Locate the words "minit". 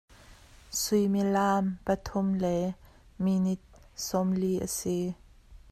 3.25-3.63